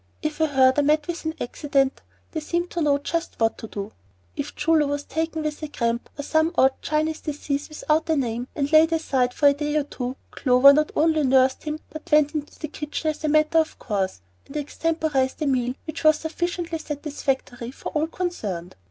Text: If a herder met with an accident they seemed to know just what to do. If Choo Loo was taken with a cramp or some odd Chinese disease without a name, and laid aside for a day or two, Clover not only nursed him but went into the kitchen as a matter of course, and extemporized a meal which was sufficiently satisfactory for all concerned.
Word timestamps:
If 0.23 0.39
a 0.41 0.47
herder 0.47 0.81
met 0.81 1.07
with 1.07 1.25
an 1.25 1.35
accident 1.39 2.01
they 2.31 2.39
seemed 2.39 2.71
to 2.71 2.81
know 2.81 2.97
just 2.97 3.39
what 3.39 3.55
to 3.59 3.67
do. 3.67 3.91
If 4.35 4.55
Choo 4.55 4.73
Loo 4.75 4.87
was 4.87 5.03
taken 5.03 5.43
with 5.43 5.61
a 5.61 5.67
cramp 5.67 6.09
or 6.17 6.23
some 6.23 6.55
odd 6.57 6.71
Chinese 6.81 7.21
disease 7.21 7.69
without 7.69 8.09
a 8.09 8.15
name, 8.15 8.47
and 8.55 8.71
laid 8.71 8.91
aside 8.93 9.31
for 9.31 9.49
a 9.49 9.53
day 9.53 9.75
or 9.77 9.83
two, 9.83 10.15
Clover 10.31 10.73
not 10.73 10.91
only 10.95 11.21
nursed 11.21 11.65
him 11.65 11.81
but 11.91 12.11
went 12.11 12.33
into 12.33 12.57
the 12.57 12.67
kitchen 12.67 13.11
as 13.11 13.23
a 13.23 13.29
matter 13.29 13.59
of 13.59 13.77
course, 13.77 14.21
and 14.47 14.57
extemporized 14.57 15.39
a 15.43 15.45
meal 15.45 15.75
which 15.85 16.03
was 16.03 16.17
sufficiently 16.17 16.79
satisfactory 16.79 17.69
for 17.69 17.89
all 17.89 18.07
concerned. 18.07 18.75